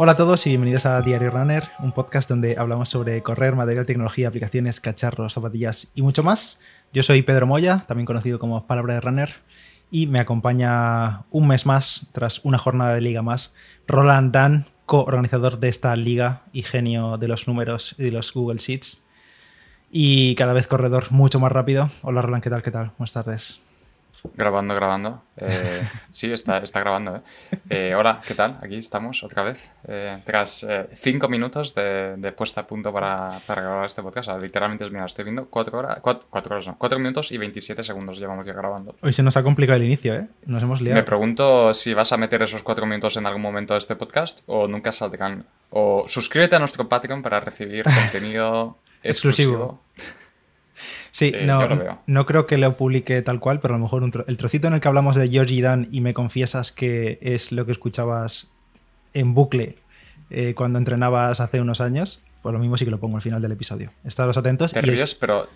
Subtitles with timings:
[0.00, 3.84] Hola a todos y bienvenidos a Diario Runner, un podcast donde hablamos sobre correr, material,
[3.84, 6.60] tecnología, aplicaciones, cacharros, zapatillas y mucho más.
[6.92, 9.28] Yo soy Pedro Moya, también conocido como Palabra de Runner,
[9.90, 13.52] y me acompaña un mes más, tras una jornada de liga más,
[13.88, 18.60] Roland Dan, co-organizador de esta liga y genio de los números y de los Google
[18.60, 19.02] Sheets.
[19.90, 21.90] Y cada vez corredor mucho más rápido.
[22.02, 22.62] Hola Roland, ¿qué tal?
[22.62, 22.92] ¿Qué tal?
[22.98, 23.60] Buenas tardes.
[24.34, 25.22] Grabando, grabando.
[25.36, 27.16] Eh, sí, está, está grabando.
[27.16, 27.20] ¿eh?
[27.70, 28.58] Eh, hola, ¿qué tal?
[28.62, 29.70] Aquí estamos otra vez.
[30.24, 34.30] tras cinco minutos de, puesta a punto para, grabar este podcast.
[34.40, 38.46] literalmente, mira, estoy viendo cuatro horas, cuatro, horas no, cuatro minutos y 27 segundos llevamos
[38.46, 38.94] ya grabando.
[39.02, 40.28] Hoy se nos ha complicado el inicio, ¿eh?
[40.46, 40.96] Nos hemos liado.
[40.96, 44.40] Me pregunto si vas a meter esos cuatro minutos en algún momento de este podcast
[44.46, 45.46] o nunca saldrán.
[45.70, 49.80] O suscríbete a nuestro Patreon para recibir contenido exclusivo.
[51.10, 54.36] Sí, eh, no, no creo que lo publique tal cual, pero a lo mejor el
[54.36, 57.72] trocito en el que hablamos de Georgie Dan y me confiesas que es lo que
[57.72, 58.50] escuchabas
[59.14, 59.76] en bucle
[60.30, 63.40] eh, cuando entrenabas hace unos años, pues lo mismo sí que lo pongo al final
[63.40, 63.90] del episodio.
[64.04, 64.72] Estaros atentos.
[64.72, 65.48] Te ríes, pero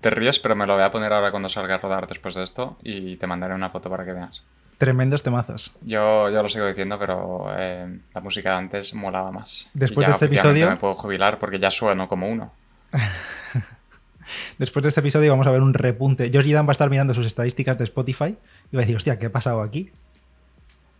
[0.00, 2.42] te ríes, pero me lo voy a poner ahora cuando salga a rodar después de
[2.42, 4.44] esto y te mandaré una foto para que veas.
[4.78, 5.72] Tremendos temazos.
[5.80, 9.70] Yo, yo lo sigo diciendo, pero eh, la música de antes molaba más.
[9.72, 10.68] Después de este episodio.
[10.68, 12.52] Me puedo jubilar porque ya sueno como uno.
[14.58, 16.30] Después de este episodio vamos a ver un repunte.
[16.30, 18.36] George Dan va a estar mirando sus estadísticas de Spotify
[18.72, 19.90] y va a decir, hostia, ¿qué ha pasado aquí?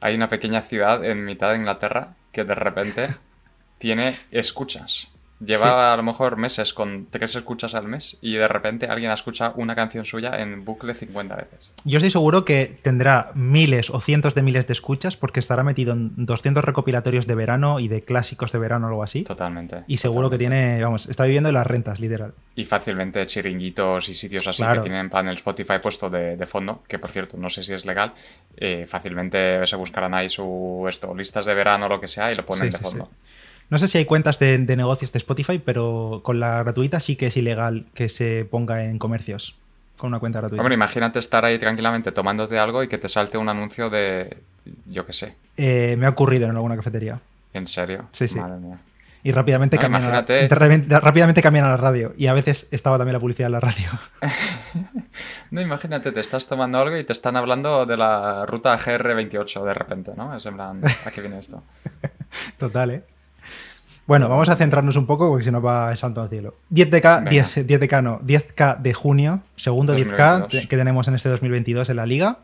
[0.01, 3.14] Hay una pequeña ciudad en mitad de Inglaterra que de repente
[3.79, 5.09] tiene escuchas.
[5.45, 9.15] Lleva a lo mejor meses con tres escuchas al mes y de repente alguien ha
[9.15, 11.73] escuchado una canción suya en bucle 50 veces.
[11.84, 15.92] Yo estoy seguro que tendrá miles o cientos de miles de escuchas porque estará metido
[15.92, 19.25] en 200 recopilatorios de verano y de clásicos de verano o algo así.
[19.25, 19.84] Totalmente.
[19.87, 22.33] Y seguro que tiene, vamos, está viviendo en las rentas, literal.
[22.55, 26.98] Y fácilmente chiringuitos y sitios así que tienen plan el Spotify puesto de, fondo, que
[26.98, 28.14] por cierto no sé si es legal,
[28.57, 32.37] eh, fácilmente se buscarán ahí su esto, listas de verano o lo que sea y
[32.37, 33.11] lo ponen de fondo.
[33.69, 37.27] No sé si hay cuentas de, negocios de Spotify, pero con la gratuita sí que
[37.27, 39.57] es ilegal que se ponga en comercios
[39.96, 40.63] con una cuenta gratuita.
[40.63, 44.36] Hombre, imagínate estar ahí tranquilamente tomándote algo y que te salte un anuncio de,
[44.86, 45.35] yo qué sé.
[45.57, 47.20] Eh, me ha ocurrido en alguna cafetería.
[47.55, 48.08] ¿En serio?
[48.13, 48.39] Sí, sí.
[48.39, 48.79] Madre mía.
[49.23, 52.14] Y rápidamente, cambian a la, rápidamente cambian a la radio.
[52.17, 53.89] Y a veces estaba también la publicidad en la radio.
[55.51, 59.74] no, imagínate, te estás tomando algo y te están hablando de la ruta GR28 de
[59.74, 60.36] repente, ¿no?
[60.36, 61.61] Es en plan, ¿a qué viene esto?
[62.58, 63.02] Total, ¿eh?
[64.06, 66.55] Bueno, vamos a centrarnos un poco porque si no va el santo al cielo.
[66.72, 71.96] 10K, 10, 10K no, 10K de junio, segundo 10K que tenemos en este 2022 en
[71.96, 72.39] la liga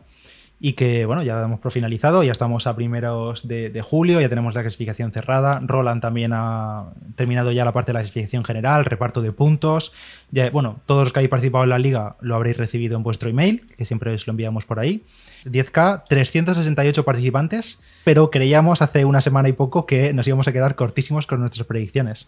[0.65, 4.55] y que, bueno, ya damos por finalizado, ya estamos a primeros de, julio, ya tenemos
[4.55, 5.59] la clasificación cerrada.
[5.61, 9.91] Roland también ha terminado ya la parte de la clasificación general, reparto de puntos.
[10.31, 13.29] Ya, bueno, todos los que habéis participado en la liga lo habréis recibido en vuestro
[13.29, 15.03] email, que siempre os lo enviamos por ahí.
[15.45, 20.75] 10K, 368 participantes, pero creíamos hace una semana y poco que nos íbamos a quedar
[20.75, 22.27] cortísimos con nuestras predicciones.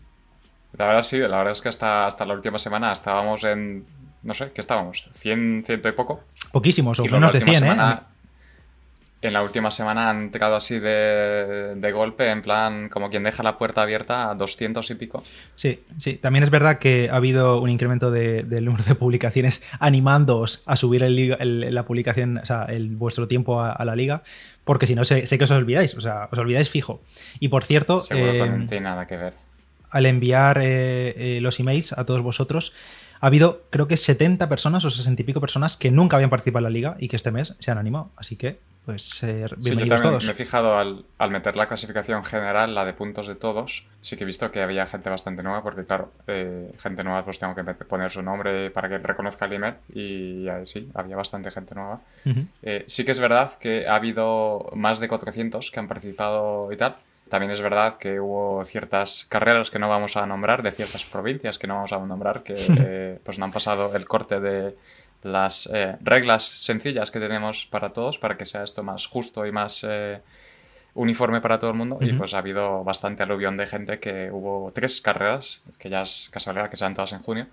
[0.78, 3.86] La verdad sí, la verdad es que hasta, hasta la última semana estábamos en,
[4.24, 5.10] no sé, ¿qué estábamos?
[5.14, 6.24] ¿100, ciento y poco?
[6.52, 8.00] Poquísimos, o menos de 100, ¿eh?
[9.22, 13.58] En la última semana han entrado así de, golpe, en plan, como quien deja la
[13.58, 15.24] puerta abierta a 200 y pico.
[15.56, 16.16] Sí, sí.
[16.16, 21.02] También es verdad que ha habido un incremento del número de publicaciones animándoos a subir
[21.02, 24.24] la publicación, o sea, el, vuestro tiempo a, la liga,
[24.64, 27.02] porque si no, sé, que os olvidáis, o sea, os olvidáis fijo.
[27.40, 28.02] Y por cierto...
[28.02, 29.34] Seguro que no eh, tiene nada que ver.
[29.90, 32.74] Al enviar eh, eh, los emails a todos vosotros,
[33.22, 36.60] ha habido creo que 70 personas o 60 y pico personas que nunca habían participado
[36.60, 38.12] en la liga y que este mes se han animado.
[38.18, 40.26] Así que pues eh, bienvenidos sí, yo todos.
[40.26, 44.24] Me he fijado al, meter la clasificación general, la de puntos de todos, sí que
[44.24, 47.64] he visto que había gente bastante nueva, porque claro, eh, gente nueva pues tengo que
[47.64, 52.02] poner su nombre para que reconozca el email y sí, había bastante gente nueva.
[52.62, 56.78] Eh, sí que es verdad que ha habido más de 400 que han participado y
[56.78, 56.98] tal.
[57.30, 61.58] También es verdad que hubo ciertas carreras que no vamos a nombrar, de ciertas provincias
[61.58, 64.76] que no vamos a nombrar, que pues no han pasado el corte de
[65.24, 69.52] las eh, reglas sencillas que tenemos para todos, para que sea esto más justo y
[69.52, 70.22] más eh,
[70.94, 71.98] uniforme para todo el mundo.
[72.02, 76.30] Y pues ha habido bastante aluvión de gente que hubo tres carreras, que ya es
[76.32, 77.48] casualidad que sean todas en junio,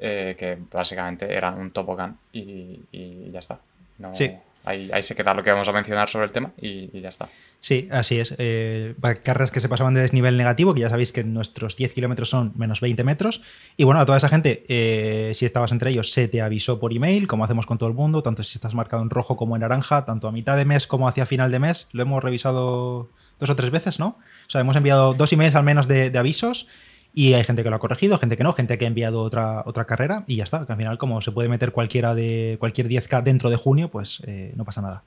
[0.00, 3.60] eh, que básicamente eran un tobogán y, y ya está.
[3.98, 4.36] No, sí.
[4.64, 7.28] Ahí, se queda lo que vamos a mencionar sobre el tema y, ya está.
[7.58, 8.34] Sí, así es.
[8.38, 8.94] Eh,
[9.24, 12.52] carreras que se pasaban de desnivel negativo, que ya sabéis que nuestros 10 kilómetros son
[12.56, 13.42] menos 20 metros.
[13.76, 16.92] Y bueno, a toda esa gente, eh, si estabas entre ellos, se te avisó por
[16.92, 19.62] email, como hacemos con todo el mundo, tanto si estás marcado en rojo como en
[19.62, 21.88] naranja, tanto a mitad de mes como hacia final de mes.
[21.92, 23.10] Lo hemos revisado
[23.40, 24.18] dos o tres veces, ¿no?
[24.46, 26.68] O sea, hemos enviado dos emails al menos de avisos
[27.14, 29.62] y hay gente que lo ha corregido, gente que no, gente que ha enviado otra,
[29.66, 30.64] otra carrera y ya está.
[30.64, 34.22] Que al final, como se puede meter cualquiera de cualquier 10K dentro de junio, pues
[34.26, 35.02] eh, no pasa nada.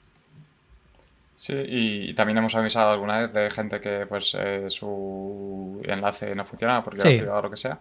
[1.34, 6.44] Sí, y, también hemos avisado alguna vez de gente que pues eh, su enlace no
[6.44, 7.20] funcionaba porque sí.
[7.20, 7.78] o lo que sea.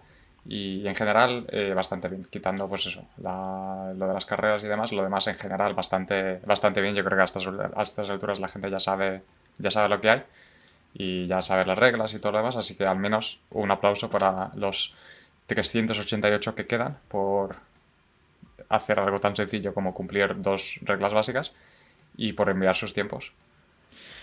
[0.48, 4.92] Y en general, eh, bastante bien, quitando pues eso, lo de las carreras y demás,
[4.92, 6.96] lo demás en general bastante, bastante bien.
[6.96, 9.22] Yo creo que a estas, a estas alturas la gente ya sabe,
[9.58, 10.24] ya sabe lo que hay
[10.98, 14.10] y ya sabe las reglas y todo lo demás, así que al menos un aplauso
[14.10, 14.94] para los
[15.48, 17.58] 388 que quedan por
[18.70, 21.54] hacer algo tan sencillo como cumplir dos reglas básicas
[22.16, 23.34] y por enviar sus tiempos.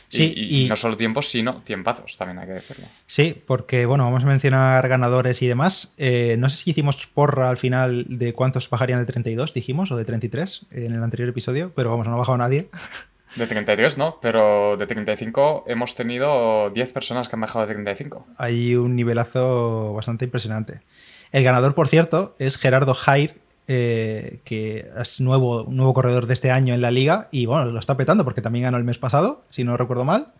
[0.08, 2.86] Sí, y, no solo tiempos, sino tiempazos, también hay que decirlo.
[3.06, 5.94] Sí, porque bueno, vamos a mencionar ganadores y demás.
[5.96, 9.96] Eh, no sé si hicimos porra al final de cuántos bajarían de 32, dijimos, o
[9.96, 12.68] de 33 en el anterior episodio, pero vamos, no ha bajado nadie.
[13.36, 18.26] De 33 no, pero de 35 hemos tenido 10 personas que han bajado de 35.
[18.36, 20.82] Hay un nivelazo bastante impresionante.
[21.30, 26.50] El ganador, por cierto, es Gerardo Jair, eh, que es nuevo, nuevo corredor de este
[26.50, 29.44] año en la liga y bueno, lo está petando porque también ganó el mes pasado,
[29.48, 30.32] si no recuerdo mal.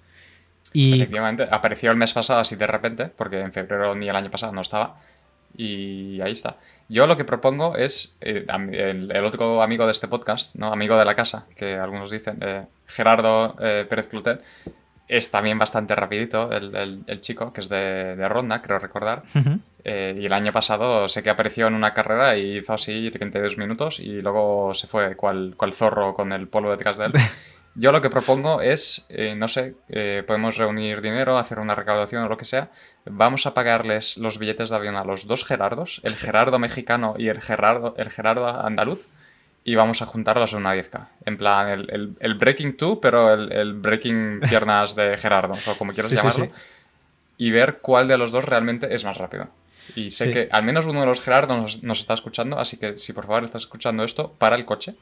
[0.74, 0.96] Y...
[0.96, 4.52] Efectivamente, apareció el mes pasado así de repente, porque en febrero ni el año pasado
[4.52, 5.00] no estaba.
[5.56, 6.56] Y ahí está.
[6.88, 10.72] Yo lo que propongo es, eh, el, otro amigo de este podcast, ¿no?
[10.72, 14.42] amigo de la casa, que algunos dicen, eh, Gerardo Pérez Clutet,
[15.12, 19.22] es también bastante rapidito el, chico, que es de, Ronda, creo recordar.
[19.84, 23.58] Eh, y el año pasado sé que apareció en una carrera y hizo así 32
[23.58, 27.12] minutos y luego se fue cual, cual zorro con el polvo detrás de él.
[27.74, 32.22] Yo lo que propongo es, eh, no sé, eh, podemos reunir dinero, hacer una recaudación
[32.22, 32.70] o lo que sea.
[33.06, 37.28] Vamos a pagarles los billetes de avión a los dos Gerardos, el Gerardo mexicano y
[37.28, 39.08] el Gerardo, el Gerardo andaluz
[39.64, 41.08] y vamos a juntarlos en una 10K.
[41.24, 46.12] En plan, el, el, Breaking 2, pero el, Breaking Piernas de Gerardo, o como quieras
[46.12, 46.48] llamarlo.
[47.38, 49.48] Y ver cuál de los dos realmente es más rápido.
[49.96, 52.98] Y sé que al menos uno de los Gerardos nos, nos, está escuchando, así que
[52.98, 54.94] si por favor estás escuchando esto, para el coche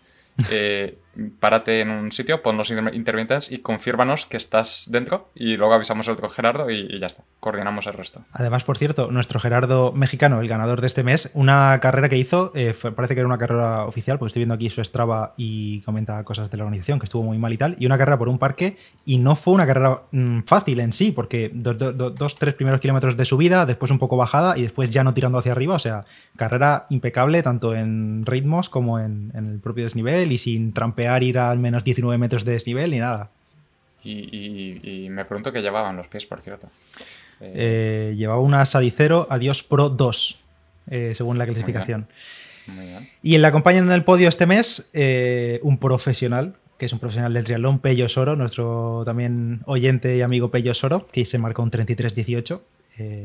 [0.50, 0.98] eh,
[1.40, 6.08] párate en un sitio, pon los intervinientes y confírmanos que estás dentro y luego avisamos
[6.08, 8.24] al otro Gerardo y, ya está, coordinamos el resto.
[8.32, 12.52] Además, por cierto, nuestro Gerardo mexicano, el ganador de este mes, una carrera que hizo,
[12.54, 16.22] eh, parece que era una carrera oficial, porque estoy viendo aquí su Strava y comenta
[16.24, 18.38] cosas de la organización, que estuvo muy mal y tal, y una carrera por un
[18.38, 23.16] parque y no fue una carrera mm, fácil en sí, porque dos, tres primeros kilómetros
[23.16, 26.04] de subida, después un poco bajada y después ya no tirando hacia arriba, o sea,
[26.36, 31.50] carrera impecable tanto en ritmos como en el propio desnivel y sin trampear ir a
[31.50, 33.30] al menos 19 metros de desnivel ni nada.
[34.02, 36.68] Y, me pregunto qué llevaban los pies, por cierto.
[37.40, 40.38] Eh, llevaba una Sadicero Adiós Pro 2,
[40.90, 42.08] eh, según la clasificación.
[43.22, 46.98] Y en la acompañan en el podio este mes eh, un profesional, que es un
[46.98, 51.62] profesional del triatlón, Pello Soro, nuestro también oyente y amigo Pello Soro, que se marcó
[51.62, 52.60] un 33-18.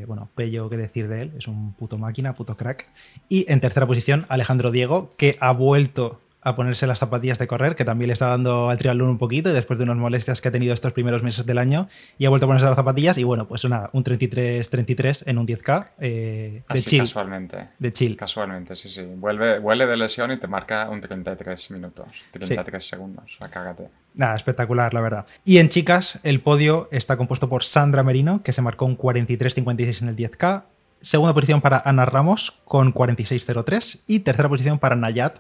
[0.08, 2.90] bueno, Pello, qué decir de él, es un puto máquina, puto crack.
[3.30, 7.76] Y en tercera posición, Alejandro Diego, que ha vuelto a ponerse las zapatillas de correr,
[7.76, 10.50] que también le está dando al triatlón un poquito y después de unas molestias que
[10.50, 11.90] ha tenido estos primeros meses del año
[12.20, 15.48] y ha vuelto a ponerse las zapatillas y bueno, pues nada, un 33-33 en un
[15.48, 17.00] 10K eh, de chill.
[17.00, 17.70] casualmente.
[17.80, 18.16] De chill.
[18.16, 19.04] Casualmente, sí, sí.
[19.16, 23.40] Vuelve, vuelve de lesión y te marca un 33 minutos, 33 segundos.
[23.50, 23.90] cágate.
[24.14, 25.26] Nada, espectacular, la verdad.
[25.44, 30.04] Y en chicas, el podio está compuesto por Sandra Merino, que se marcó un 43-56
[30.04, 30.66] en el 10K.
[31.02, 35.40] Segunda posición para Ana Ramos con 46-03 y tercera posición para Nayat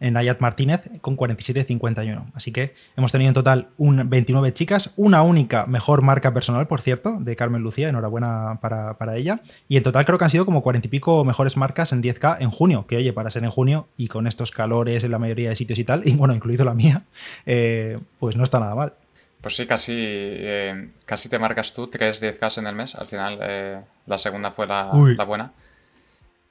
[0.00, 2.26] en Ayat Martínez con 47-51.
[2.34, 6.80] Así que hemos tenido en total un 29 chicas, una única mejor marca personal, por
[6.80, 9.40] cierto, de Carmen Lucía, enhorabuena para, ella.
[9.68, 12.38] Y en total creo que han sido como 40 y pico mejores marcas en 10K
[12.40, 15.48] en junio, que oye, para ser en junio y con estos calores en la mayoría
[15.48, 17.02] de sitios y tal, y bueno, incluido la mía,
[17.46, 18.92] eh, pues no está nada mal.
[19.40, 23.06] Pues sí, casi, eh, casi te marcas tú, te quedas 10K en el mes, al
[23.06, 25.52] final eh, la segunda fue la, la buena.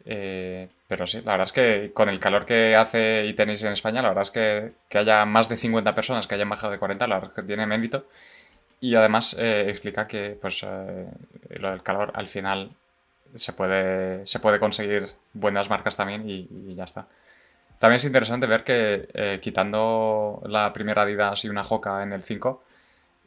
[0.05, 3.73] Eh, pero sí, la verdad es que con el calor que hace y tenéis en
[3.73, 6.79] España, la verdad es que, que haya más de 50 personas que hayan bajado de
[6.79, 8.07] 40, la verdad es que tiene mérito.
[8.79, 11.07] Y además eh, explica que pues, eh,
[11.59, 12.71] lo del calor al final
[13.35, 17.07] se puede, se puede conseguir buenas marcas también y, ya está.
[17.79, 22.63] También es interesante ver que quitando la primera Adidas y una Hoka en el 5,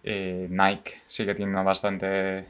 [0.02, 2.46] Nike sigue teniendo bastante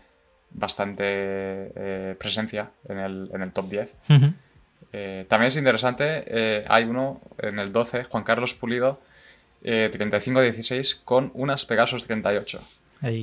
[0.52, 3.96] bastante eh, presencia en el, en el, top 10.
[4.92, 9.00] Eh, también es interesante, eh, hay uno en el 12, Juan Carlos Pulido,
[9.62, 12.60] 35-16, con unas Pegasus 38.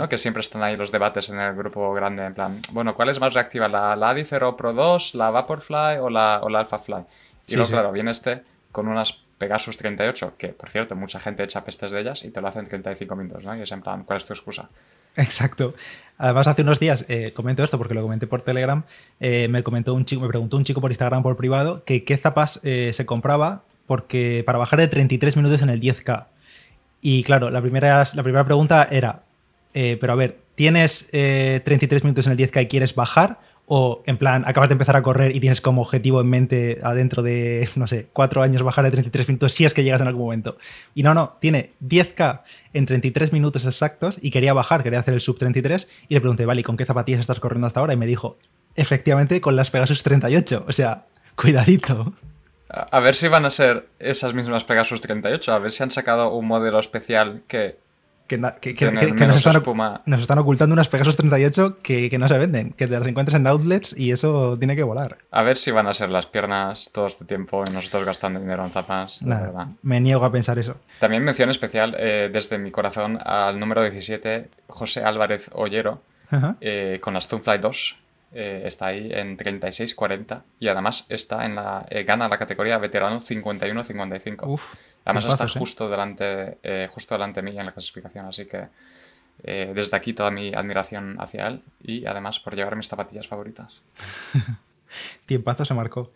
[0.09, 3.19] Que siempre están ahí los debates en el grupo grande, en plan, bueno, ¿cuál es
[3.19, 3.67] más reactiva?
[3.67, 7.05] ¿La, la Adicero Pro 2, la Vaporfly o la, o la Alphafly?
[7.47, 11.63] Y luego, claro, viene este con unas Pegasus 38, que por cierto, mucha gente echa
[11.63, 13.55] pestes de ellas y te lo hacen 35 minutos, ¿no?
[13.55, 14.67] Y es en plan, ¿cuál es tu excusa?
[15.17, 15.74] Exacto.
[16.17, 18.83] Además, hace unos días, eh, comento esto porque lo comenté por Telegram,
[19.19, 22.17] eh, me comentó un chico, me preguntó un chico por Instagram por privado que qué
[22.17, 26.25] zapas eh, se compraba porque para bajar de 33 minutos en el 10K.
[27.01, 29.24] Y claro, la primera, la primera pregunta era,
[29.71, 33.39] pero a ver, ¿tienes 33 minutos en el 10K y quieres bajar?
[33.69, 37.21] O en plan, acabas de empezar a correr y tienes como objetivo en mente adentro
[37.21, 40.24] de, no sé, cuatro años bajar de 33 minutos si es que llegas en algún
[40.24, 40.57] momento.
[40.95, 45.19] Y no, no, tiene 10K en 33 minutos exactos y quería bajar, quería hacer el
[45.19, 47.93] sub 33 y le pregunté, vale, ¿y con qué zapatillas estás corriendo hasta ahora?
[47.93, 48.38] Y me dijo,
[48.77, 50.65] efectivamente, con las Pegasus 38.
[50.65, 51.05] O sea,
[51.36, 52.13] cuidadito.
[52.69, 56.33] A ver si van a ser esas mismas Pegasus 38, a ver si han sacado
[56.33, 57.79] un modelo especial que
[58.27, 58.55] que, nos,
[60.17, 63.98] están, ocultando unas Pegasus 38 que, no se venden, que te las encuentras en outlets
[63.98, 65.17] y eso tiene que volar.
[65.31, 68.63] A ver si van a ser las piernas todo este tiempo y nosotros gastando dinero
[68.63, 69.24] en zapas.
[69.81, 70.75] me niego a pensar eso.
[71.00, 76.01] También mención especial eh, desde mi corazón al número 17, José Álvarez Ollero,
[76.62, 77.98] eh, con las Stunfly 2
[78.34, 83.22] eh, está ahí en 36-40 y además está en la eh, gana la categoría veterano
[83.22, 84.60] 51-55.
[85.05, 85.48] Además está ¿eh?
[85.57, 86.57] justo, delante,
[86.89, 88.67] justo delante de mí en la clasificación, así que
[89.43, 93.81] desde aquí toda mi admiración hacia él y además por llevar mis zapatillas favoritas.
[95.25, 96.12] Tiempazo se marcó.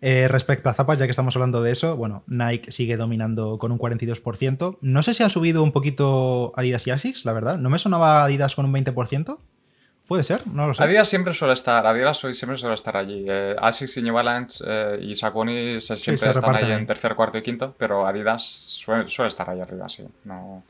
[0.00, 3.78] respecto a zapas, ya que estamos hablando de eso, bueno, Nike sigue dominando con un
[3.78, 4.78] 42%.
[4.80, 7.58] No sé si ha subido un poquito Adidas y Asics, la verdad.
[7.58, 9.38] ¿No me sonaba Adidas con un 20%?
[10.12, 10.82] Puede ser, no lo sé.
[10.82, 13.24] Adidas siempre suele estar, Adidas siempre suele estar allí.
[13.26, 17.40] Eh, Asics y New Balance eh, y Saucony siempre están ahí en tercer, cuarto y
[17.40, 20.06] quinto, pero Adidas suele, estar ahí arriba, sí.
[20.24, 20.64] No,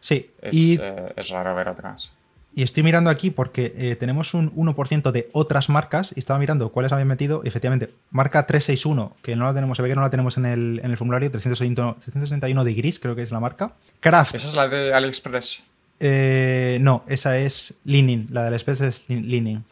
[0.00, 0.32] sí.
[0.42, 2.10] Es, y, eh, es raro ver otras.
[2.52, 6.90] Y estoy mirando aquí porque tenemos un 1% de otras marcas y estaba mirando cuáles
[6.90, 7.42] habían metido.
[7.44, 10.46] Y efectivamente, marca 361, que no la tenemos, se ve que no la tenemos en
[10.46, 13.74] el, en el formulario, 361 de Gris, creo que es la marca.
[14.00, 14.34] Craft.
[14.34, 15.62] Esa es la de AliExpress.
[16.00, 19.64] Eh, no, esa es Leaning, la del Express es Leaning.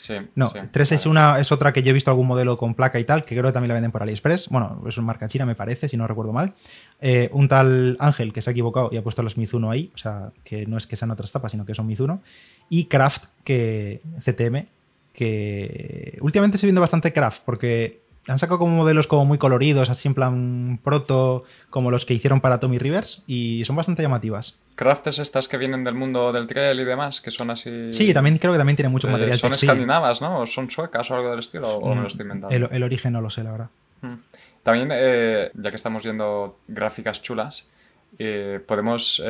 [0.00, 3.26] Sí, no, 361 es otra que yo he visto algún modelo con placa y tal,
[3.26, 4.48] que creo que también la venden por AliExpress.
[4.48, 6.54] Bueno, es una marca china, me parece, si no recuerdo mal.
[7.02, 9.98] Eh, un tal Ángel que se ha equivocado y ha puesto los Mizuno ahí, o
[9.98, 12.22] sea, que no es que sean otras tapas, sino que son Mizuno.
[12.70, 14.68] Y Craft, que CTM,
[15.12, 20.08] que últimamente estoy viendo bastante Craft, porque han sacado como modelos como muy coloridos, así
[20.08, 24.58] en plan proto, como los que hicieron para Tommy Rivers, y son bastante llamativas.
[24.74, 27.92] Crafts estas que vienen del mundo del trail y demás, que son así...
[27.92, 30.46] Sí, también creo que también tiene mucho eh, material Son escandinavas, ¿no?
[30.46, 31.68] ¿Son suecas o algo del estilo?
[31.68, 32.54] ¿O me lo estoy inventando?
[32.70, 33.70] El, origen no lo sé, la verdad.
[34.02, 34.14] Hmm.
[34.62, 37.68] También, eh, ya que estamos viendo gráficas chulas,
[38.18, 39.22] eh, podemos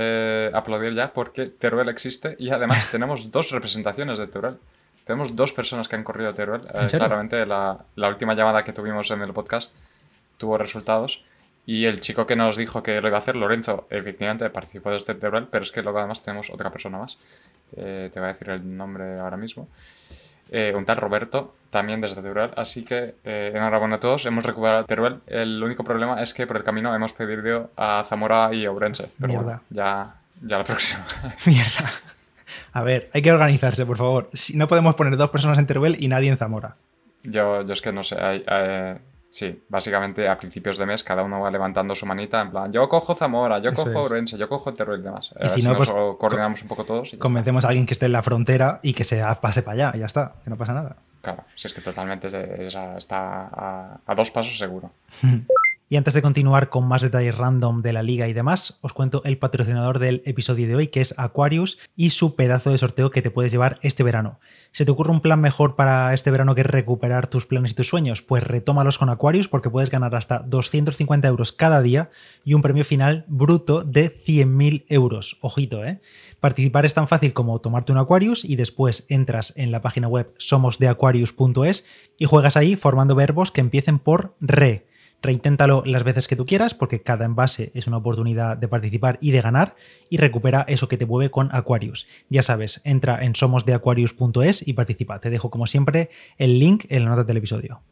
[0.52, 4.56] aplaudir ya porque Teruel existe y además tenemos dos representaciones de Teruel.
[5.04, 6.62] Tenemos dos personas que han corrido Teruel.
[6.74, 9.74] Eh, claramente la, última llamada que tuvimos en el podcast
[10.36, 11.24] tuvo resultados.
[11.66, 15.14] Y el chico que nos dijo que lo iba a hacer, Lorenzo, efectivamente participó desde
[15.14, 17.18] Teruel, pero es que luego además tenemos otra persona más.
[17.76, 19.68] Eh, te voy a decir el nombre ahora mismo.
[20.50, 22.50] Eh, un tal Roberto, también desde Teruel.
[22.56, 25.20] Así que enhorabuena a todos, hemos recuperado Teruel.
[25.26, 29.10] El único problema es que por el camino hemos pedido a Zamora y Ourense.
[29.20, 31.04] Pero Bueno, ya, ya la próxima.
[31.46, 31.92] Mierda.
[32.72, 34.30] A ver, hay que organizarse, por favor.
[34.32, 36.76] Si no podemos poner dos personas en Teruel y nadie en Zamora.
[37.22, 38.16] Yo, yo es que no sé.
[39.28, 42.88] sí, básicamente a principios de mes cada uno va levantando su manita en plan, yo
[42.88, 45.34] cojo Zamora, yo cojo Orense, yo cojo Teruel y demás.
[45.40, 47.14] Y si, no, pues, coordinamos un poco todos.
[47.18, 50.00] convencemos a alguien que esté en la frontera y que se pase para allá, y
[50.00, 50.96] ya está, que no pasa nada.
[51.20, 54.90] Claro, si es que totalmente está a, a dos pasos seguro.
[55.92, 59.22] Y antes de continuar con más detalles random de la liga y demás, os cuento
[59.24, 63.22] el patrocinador del episodio de hoy, que es Aquarius, y su pedazo de sorteo que
[63.22, 64.38] te puedes llevar este verano.
[64.70, 67.88] ¿Se te ocurre un plan mejor para este verano que recuperar tus planes y tus
[67.88, 68.22] sueños?
[68.22, 72.10] Pues retómalos con Aquarius porque puedes ganar hasta 250 euros cada día
[72.44, 75.38] y un premio final bruto de 100.000 euros.
[75.40, 76.00] Ojito, ¿eh?
[76.38, 80.32] Participar es tan fácil como tomarte un Aquarius y después entras en la página web
[80.38, 81.84] somosdeaquarius.es
[82.16, 84.88] y juegas ahí formando verbos que empiecen por re
[85.22, 89.32] Reinténtalo las veces que tú quieras porque cada envase es una oportunidad de participar y
[89.32, 89.76] de ganar
[90.08, 92.06] y recupera eso que te mueve con Aquarius.
[92.28, 95.20] Ya sabes, entra en somosdeaquarius.es y participa.
[95.20, 97.82] Te dejo como siempre el link en la nota del episodio.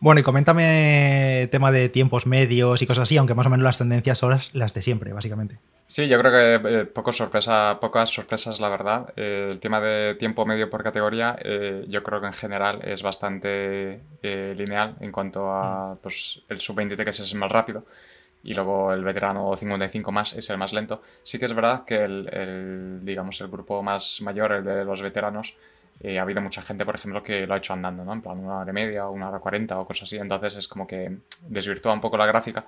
[0.00, 3.78] Bueno, y coméntame tema de tiempos medios y cosas así, aunque más o menos las
[3.78, 5.58] tendencias son las de siempre, básicamente.
[5.94, 9.12] Sí, yo creo que eh, poco sorpresa, pocas sorpresas, la verdad.
[9.14, 13.04] Eh, el tema de tiempo medio por categoría, eh, yo creo que en general es
[13.04, 15.98] bastante lineal en cuanto a mm.
[15.98, 17.86] pues, el sub-23 que es el más rápido
[18.42, 21.00] y luego el veterano 55 más es el más lento.
[21.22, 25.54] Sí que es verdad que el, digamos, el grupo más mayor, el de los veteranos,
[26.04, 28.12] ha habido mucha gente, por ejemplo, que lo ha hecho andando, ¿no?
[28.12, 30.16] En plan, una hora y media, una hora cuarenta o cosas así.
[30.16, 32.66] Entonces es como que desvirtúa un poco la gráfica.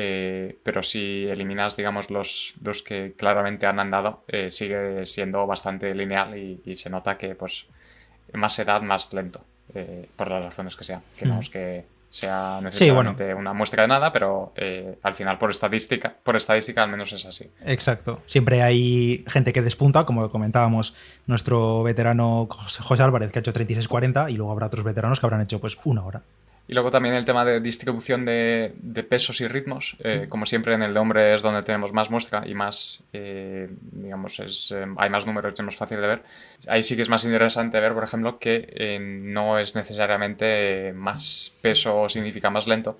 [0.00, 5.92] Eh, pero si eliminas, digamos, los, los que claramente han andado, eh, sigue siendo bastante
[5.92, 7.66] lineal y, se nota que, pues,
[8.32, 9.40] más edad, más lento,
[9.74, 11.02] eh, por las razones que sean.
[11.18, 14.52] Que no es que sea necesariamente una muestra de nada, pero
[15.02, 17.50] al final por estadística, por estadística al menos es así.
[17.64, 18.22] Exacto.
[18.26, 20.94] Siempre hay gente que despunta, como comentábamos,
[21.26, 25.40] nuestro veterano José Álvarez, que ha hecho 36-40, y luego habrá otros veteranos que habrán
[25.40, 26.22] hecho pues una hora.
[26.68, 29.96] Y luego también el tema de distribución de, pesos y ritmos.
[30.00, 33.70] Eh, como siempre en el de hombre es donde tenemos más muestra y más, eh,
[33.90, 36.22] digamos, es, eh, hay más números, es más fácil de ver.
[36.68, 42.06] Ahí sí que es más interesante ver, por ejemplo, que no es necesariamente más peso
[42.10, 42.98] significa más lento.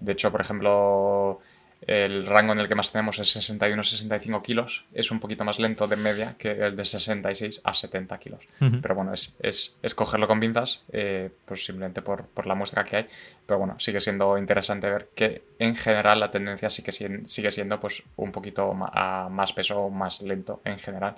[0.00, 1.40] De hecho, por ejemplo,
[1.86, 4.84] el rango en el que más tenemos es 61-65 kilos.
[4.92, 8.46] Es un poquito más lento de media que el de 66 a 70 kilos.
[8.82, 13.06] Pero bueno, es, es, cogerlo con pinzas, eh, pues simplemente por, la muestra que hay.
[13.46, 18.02] Pero bueno, sigue siendo interesante ver que en general la tendencia sigue, sigue siendo pues
[18.16, 21.16] un poquito más peso, más lento en general,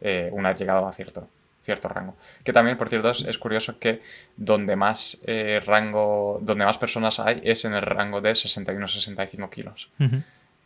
[0.00, 1.28] eh, una vez llegado a cierto,
[1.64, 2.14] cierto rango.
[2.44, 4.00] Que también, por cierto, es, curioso que
[4.36, 9.90] donde más eh, rango, donde más personas hay es en el rango de 61-65 kilos.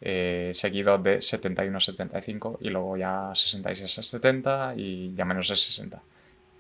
[0.00, 6.00] Eh, seguido de 71-75 y luego ya 66-70 y ya menos de 60.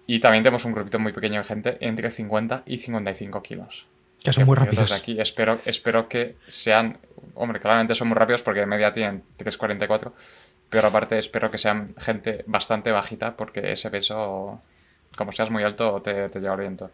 [0.06, 3.86] Y también tenemos un grupito muy pequeño de gente entre 50 y 55 kilos.
[4.22, 4.90] Que son muy rápidos.
[4.92, 6.98] aquí espero, espero que sean,
[7.34, 10.12] hombre, claramente son muy rápidos porque de media tienen 3.44,
[10.70, 14.60] pero aparte espero que sean gente bastante bajita porque ese peso,
[15.16, 16.90] como seas muy alto, te, te lleva el viento.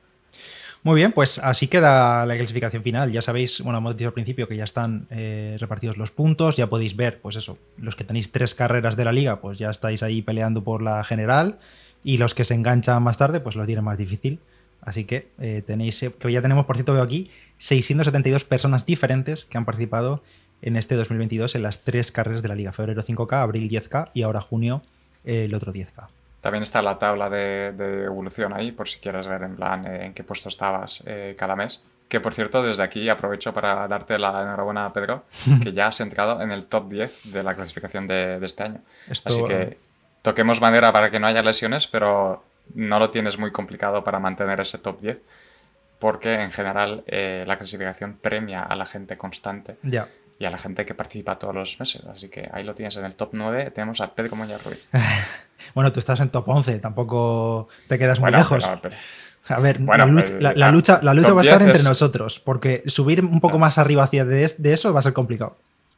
[0.85, 3.11] Muy bien, pues así queda la clasificación final.
[3.11, 6.69] Ya sabéis, bueno, hemos dicho al principio que ya están eh, repartidos los puntos, ya
[6.69, 10.03] podéis ver, pues eso, los que tenéis tres carreras de la liga, pues ya estáis
[10.03, 11.59] ahí peleando por la general
[12.05, 14.41] y los que se enganchan más tarde, pues lo tienen más difícil.
[14.83, 19.47] Así que eh, tenéis, eh, que ya tenemos, por cierto, veo aquí 672 personas diferentes
[19.47, 20.23] que han participado
[20.65, 22.73] en este 2022 en las tres carreras de la liga.
[22.73, 24.83] Febrero 5K, abril 10K y ahora junio
[25.23, 26.07] el otro 10K.
[26.41, 27.69] También está la tabla de,
[28.05, 31.55] evolución ahí, por si quieres ver en plan eh, en qué puesto estabas eh, cada
[31.55, 31.85] mes.
[32.09, 35.25] Que por cierto, desde aquí aprovecho para darte la enhorabuena a Pedro,
[35.63, 38.81] que ya has entrado en el top 10 de la clasificación de, este año.
[39.11, 39.79] Así que
[40.23, 42.43] toquemos madera para que no haya lesiones, pero
[42.75, 45.21] no lo tienes muy complicado para mantener ese top 10,
[45.99, 49.77] porque en general eh, la clasificación premia a la gente constante.
[49.83, 52.05] Ya y a la gente que participa todos los meses.
[52.07, 53.71] Así que ahí lo tienes en el top 9.
[53.71, 54.89] Tenemos a Pedro Moya Ruiz.
[55.75, 58.69] bueno, tú estás en top 11, tampoco te quedas muy lejos.
[59.49, 63.59] A ver, la, lucha, la, lucha, va a estar entre nosotros, porque subir un poco
[63.59, 65.57] más arriba hacia de, eso va a ser complicado.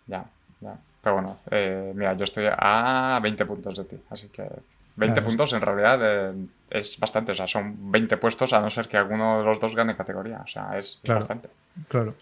[0.09, 0.25] Ya,
[0.61, 0.77] ya.
[1.01, 4.49] Pero bueno, eh, mira, yo estoy a 20 puntos de ti, así que
[4.96, 6.35] 20 puntos en realidad eh,
[6.70, 9.77] es bastante, o sea, son 20 puestos a no ser que alguno de los dos
[9.77, 11.49] gane categoría, o sea, es bastante.
[11.87, 12.14] Claro.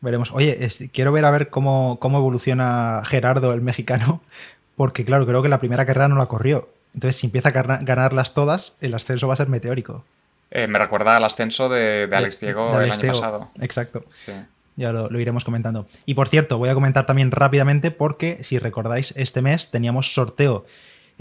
[0.00, 0.30] Veremos.
[0.32, 4.22] Oye, quiero ver a ver cómo, cómo evoluciona Gerardo, el mexicano,
[4.76, 6.68] porque claro, creo que la primera carrera no la corrió.
[6.94, 10.04] Entonces, si empieza a ganarlas todas, el ascenso va a ser meteórico.
[10.50, 13.50] Eh, me recuerda al ascenso de, Alex Diego el año pasado.
[13.60, 14.04] Exacto.
[14.12, 14.32] Sí.
[14.74, 15.86] Ya lo, lo, iremos comentando.
[16.06, 20.64] Y por cierto, voy a comentar también rápidamente porque, si recordáis, este mes teníamos sorteo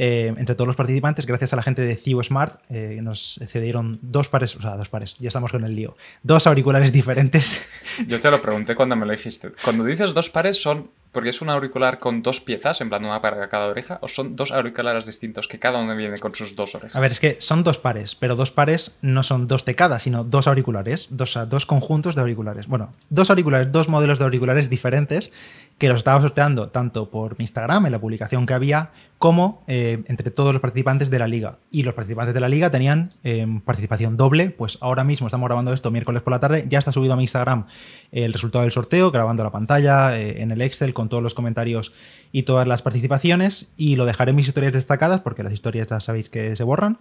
[0.01, 3.99] eh, entre todos los participantes, gracias a la gente de CIO Smart, eh, nos cedieron
[4.01, 7.61] dos pares, o sea, dos pares, ya estamos con el lío, dos auriculares diferentes.
[8.07, 9.51] Yo te lo pregunté cuando me lo dijiste.
[9.61, 13.21] Cuando dices dos pares, ¿son porque es un auricular con dos piezas, en plan una
[13.21, 16.75] para cada oreja, o son dos auriculares distintos que cada uno viene con sus dos
[16.75, 16.95] orejas?
[16.95, 19.99] A ver, es que son dos pares, pero dos pares no son dos de cada,
[19.99, 22.67] sino dos auriculares, dos, dos conjuntos de auriculares.
[22.67, 25.33] Bueno, dos auriculares, dos modelos de auriculares diferentes
[25.79, 30.03] que los estaba sorteando tanto por mi Instagram, en la publicación que había, como eh,
[30.07, 31.59] entre todos los participantes de la liga.
[31.71, 35.71] Y los participantes de la liga tenían eh, participación doble, pues ahora mismo estamos grabando
[35.71, 37.65] esto miércoles por la tarde, ya está subido a mi Instagram
[38.11, 41.93] el resultado del sorteo, grabando la pantalla eh, en el Excel con todos los comentarios
[42.33, 46.01] y todas las participaciones, y lo dejaré en mis historias destacadas, porque las historias ya
[46.01, 46.99] sabéis que se borran.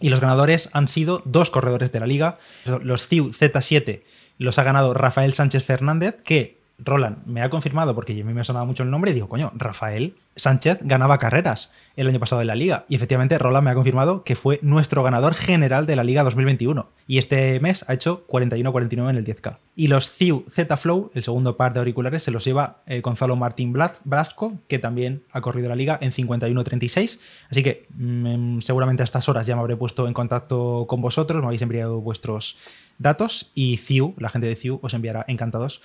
[0.00, 4.02] Y los ganadores han sido dos corredores de la liga, los CIU Z7
[4.40, 8.40] los ha ganado Rafael Sánchez Fernández, que Roland me ha confirmado, porque a mí me
[8.40, 12.40] ha sonado mucho el nombre, y digo, coño, Rafael Sánchez ganaba carreras el año pasado
[12.40, 12.84] en la liga.
[12.88, 16.88] Y efectivamente, Roland me ha confirmado que fue nuestro ganador general de la liga 2021.
[17.06, 19.58] Y este mes ha hecho 41-49 en el 10K.
[19.76, 23.36] Y los CIU Z Flow, el segundo par de auriculares, se los lleva eh, Gonzalo
[23.36, 27.18] Martín Blasco, que también ha corrido la liga en 51-36.
[27.50, 31.40] Así que mm, seguramente a estas horas ya me habré puesto en contacto con vosotros,
[31.40, 32.56] me habéis enviado vuestros
[32.98, 35.82] datos y CIU, la gente de CIU, os enviará encantados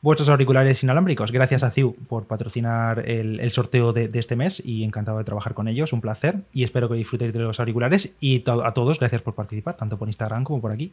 [0.00, 1.32] vuestros auriculares inalámbricos.
[1.32, 5.68] Gracias a CIU por patrocinar el, sorteo de, este mes y encantado de trabajar con
[5.68, 9.34] ellos, un placer y espero que disfrutéis de los auriculares y a todos gracias por
[9.34, 10.92] participar, tanto por Instagram como por aquí.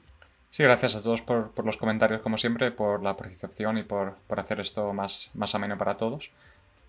[0.50, 4.60] Sí, gracias a todos por, los comentarios como siempre, por la participación y por, hacer
[4.60, 6.32] esto más, más ameno para todos.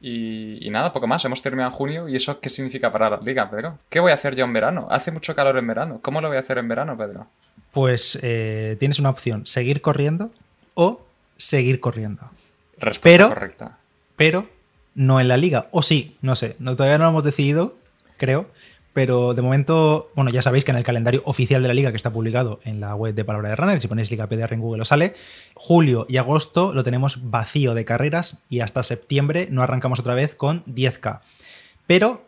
[0.00, 1.24] Y, nada, poco más.
[1.24, 2.06] Hemos terminado junio.
[2.08, 3.78] ¿Y eso qué significa para la liga, Pedro?
[3.88, 4.86] ¿Qué voy a hacer yo en verano?
[4.90, 6.00] Hace mucho calor en verano.
[6.02, 7.26] ¿Cómo lo voy a hacer en verano, Pedro?
[7.72, 10.30] Pues eh, tienes una opción: seguir corriendo
[10.74, 11.05] o
[11.36, 12.30] seguir corriendo.
[12.78, 13.78] Respuesta pero, correcta.
[14.16, 14.48] Pero
[14.94, 15.68] no en la liga.
[15.70, 16.56] O sí, no sé.
[16.58, 17.76] No, todavía no lo hemos decidido,
[18.16, 18.50] creo.
[18.92, 21.98] Pero de momento, bueno, ya sabéis que en el calendario oficial de la liga que
[21.98, 24.80] está publicado en la web de Palabra de Runner, si ponéis Liga PDR en Google
[24.80, 25.14] os sale,
[25.54, 30.34] julio y agosto lo tenemos vacío de carreras y hasta septiembre no arrancamos otra vez
[30.34, 31.20] con 10K.
[31.86, 32.24] Pero,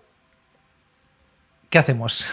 [1.71, 2.27] ¿qué hacemos?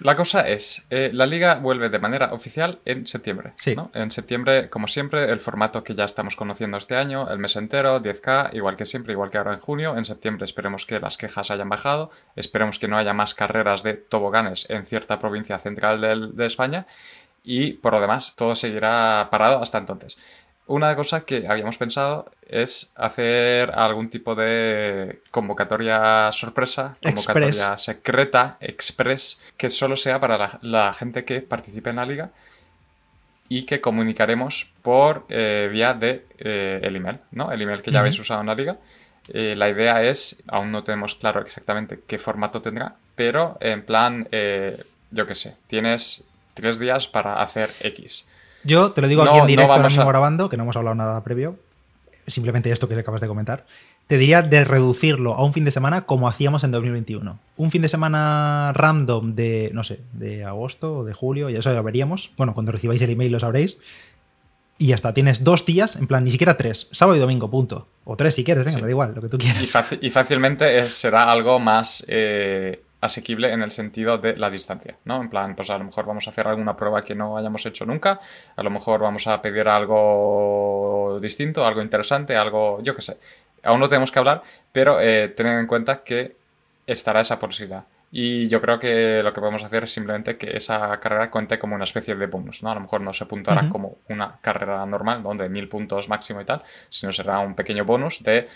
[0.00, 3.52] La cosa es, eh, la liga vuelve de manera oficial en septiembre.
[3.56, 3.76] Sí.
[3.92, 8.00] En septiembre, como siempre, el formato que ya estamos conociendo este año, el mes entero,
[8.00, 9.98] 10K, igual que siempre, igual que ahora en junio.
[9.98, 13.94] En septiembre esperemos que las quejas hayan bajado, esperemos que no haya más carreras de
[13.94, 16.86] toboganes en cierta provincia central de España
[17.42, 20.16] y por lo demás todo seguirá parado hasta entonces.
[20.70, 29.52] Una cosa que habíamos pensado es hacer algún tipo de convocatoria sorpresa, convocatoria secreta, express,
[29.56, 32.30] que solo sea para la, gente que participe en la liga
[33.48, 37.50] y que comunicaremos por eh, vía de eh, el email, ¿no?
[37.50, 38.78] El email que ya habéis usado en la liga.
[39.26, 44.28] Eh, la idea es, aún no tenemos claro exactamente qué formato tendrá, pero en plan,
[45.10, 46.22] yo qué sé, tienes
[46.54, 48.24] tres días para hacer X.
[48.64, 51.22] Yo te lo digo aquí en directo ahora mismo grabando, que no hemos hablado nada
[51.24, 51.58] previo.
[52.26, 53.66] Simplemente esto que acabas de comentar.
[54.06, 57.38] Te diría de reducirlo a un fin de semana como hacíamos en 2021.
[57.56, 61.70] Un fin de semana random de, no sé, de agosto o de julio, y eso
[61.70, 62.32] ya lo veríamos.
[62.36, 63.78] Bueno, cuando recibáis el email lo sabréis.
[64.78, 67.86] Y ya está, tienes dos días, en plan, ni siquiera tres, sábado y domingo, punto.
[68.04, 69.70] O tres si quieres, venga, da igual, lo que tú quieras.
[70.00, 75.20] Y, fácilmente será algo más eh, asequible en el sentido de la distancia, ¿no?
[75.20, 77.86] En plan, pues a lo mejor vamos a hacer alguna prueba que no hayamos hecho
[77.86, 78.20] nunca,
[78.56, 83.18] a lo mejor vamos a pedir algo distinto, algo interesante, algo, yo qué sé.
[83.62, 86.36] Aún no tenemos que hablar, pero eh, tened en cuenta que
[86.86, 87.84] estará esa posibilidad.
[88.12, 91.76] Y yo creo que lo que podemos hacer es simplemente que esa carrera cuente como
[91.76, 92.70] una especie de bonus, ¿no?
[92.70, 96.44] A lo mejor no se puntuará como una carrera normal, donde mil puntos máximo y
[96.44, 98.48] tal, sino será un pequeño bonus de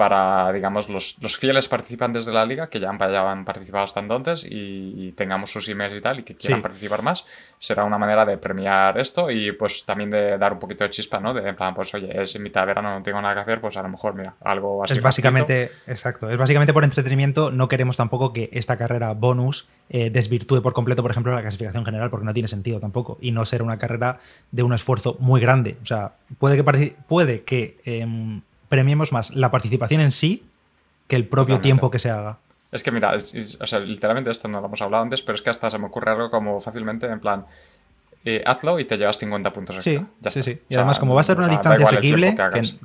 [0.00, 5.12] para, digamos, los, fieles participantes de la liga que ya han, participado hasta entonces y,
[5.12, 7.26] tengamos sus emails y tal y que quieran participar más,
[7.58, 11.20] será una manera de premiar esto y pues también de dar un poquito de chispa,
[11.20, 11.34] ¿no?
[11.34, 13.76] De en plan, pues oye, es mitad de verano, no tengo nada que hacer, pues
[13.76, 14.94] a lo mejor, mira, algo así.
[14.94, 20.08] Es básicamente, exacto, es básicamente por entretenimiento, no queremos tampoco que esta carrera bonus eh,
[20.08, 23.44] desvirtúe por completo, por ejemplo, la clasificación general, porque no tiene sentido tampoco, y no
[23.44, 24.18] ser una carrera
[24.50, 25.76] de un esfuerzo muy grande.
[25.82, 30.44] O sea, puede que, puede que em, premiemos más la participación en sí
[31.08, 32.38] que el propio tiempo que se haga.
[32.72, 35.50] Es que mira, o sea, literalmente esto no lo hemos hablado antes, pero es que
[35.50, 37.44] hasta se me ocurre algo como fácilmente en plan,
[38.24, 40.06] eh, hazlo y te llevas 50 puntos extra.
[40.30, 40.60] Sí, sí, sí.
[40.68, 42.36] Y además, como va a ser una distancia asequible,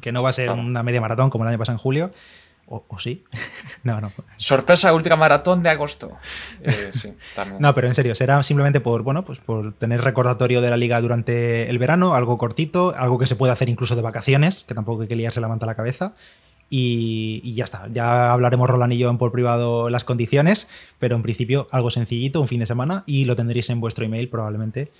[0.01, 2.11] que, no va a ser una media maratón como el año pasado en julio,
[2.67, 3.23] o, sí.
[3.83, 4.11] no, no.
[4.37, 6.11] Sorpresa, última maratón de agosto.
[6.61, 7.61] Eh, sí, también.
[7.61, 10.99] No, pero en serio, será simplemente por, bueno, pues por tener recordatorio de la liga
[11.01, 15.03] durante el verano, algo cortito, algo que se puede hacer incluso de vacaciones, que tampoco
[15.03, 16.13] hay que liarse la manta a la cabeza.
[16.67, 17.87] Y, ya está.
[17.93, 22.41] Ya hablaremos Roland y yo en por privado las condiciones, pero en principio algo sencillito,
[22.41, 24.91] un fin de semana, y lo tendréis en vuestro email probablemente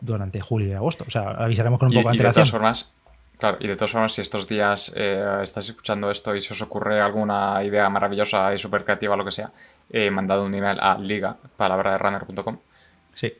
[0.00, 1.04] durante julio y agosto.
[1.06, 2.44] O sea, avisaremos con un poco de antelación.
[2.44, 2.94] De todas formas,
[3.42, 6.62] Claro, y de todas formas, si estos días eh, estás escuchando esto y se os
[6.62, 9.50] ocurre alguna idea maravillosa y súper creativa lo que sea,
[9.90, 12.58] he mandado un email a liga, runner.com.
[13.14, 13.34] Sí.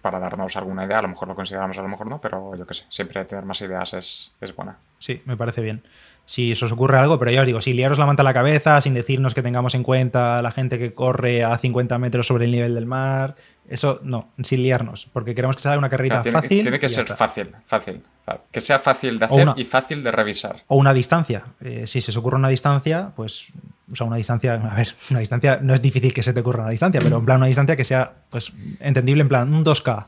[0.00, 2.66] para darnos alguna idea, a lo mejor lo consideramos, a lo mejor no, pero yo
[2.66, 4.78] qué sé, siempre tener más ideas es, es buena.
[4.98, 5.82] Sí, me parece bien
[6.26, 8.34] si se os ocurre algo, pero ya os digo, si liaros la manta a la
[8.34, 12.44] cabeza, sin decirnos que tengamos en cuenta la gente que corre a 50 metros sobre
[12.44, 13.36] el nivel del mar,
[13.68, 16.62] eso no, sin liarnos, porque queremos que sea una carrera fácil.
[16.62, 18.02] Tiene que ser fácil, fácil,
[18.50, 20.56] Que sea fácil de hacer y fácil de revisar.
[20.66, 21.44] O una distancia.
[21.60, 23.46] Eh, si se os ocurre una distancia, pues.
[23.90, 24.54] O sea, una distancia.
[24.54, 25.60] A ver, una distancia.
[25.62, 27.84] No es difícil que se te ocurra una distancia, pero en plan una distancia que
[27.84, 30.06] sea, pues, entendible, en plan un 2K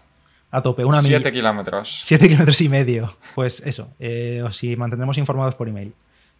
[0.50, 0.84] a tope.
[0.84, 2.00] Una 7 kilómetros.
[2.02, 3.16] 7 kilómetros y medio.
[3.34, 3.94] Pues eso.
[3.98, 5.94] Eh, o si mantendremos informados por email.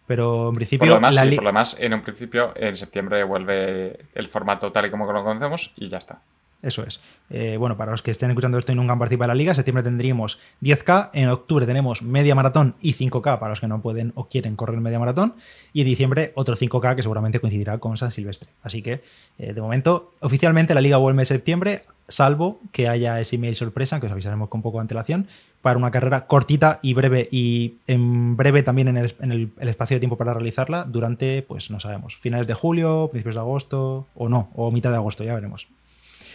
[0.07, 0.79] Pero en principio.
[0.79, 4.85] Por lo, demás, por lo demás, en un principio, en septiembre vuelve el formato tal
[4.85, 6.21] y como lo conocemos y ya está.
[6.65, 6.99] Eso es.
[7.29, 9.51] Eh, bueno, para los que estén escuchando esto y nunca han participado en la liga,
[9.51, 13.81] en septiembre tendríamos 10K, en octubre tenemos media maratón y 5K para los que no
[13.81, 15.35] pueden o quieren correr media maratón,
[15.73, 18.49] y en diciembre otro 5K que seguramente coincidirá con San Silvestre.
[18.63, 19.03] Así que,
[19.37, 23.99] eh, de momento, oficialmente la liga vuelve en septiembre, salvo que haya ese email sorpresa,
[23.99, 25.27] que os avisaremos con poco de antelación,
[25.61, 30.17] para una carrera cortita y breve, y en breve también en, el, espacio de tiempo
[30.17, 34.71] para realizarla, durante, pues no sabemos, finales de julio, principios de agosto, o no, o
[34.71, 35.67] mitad de agosto, ya veremos.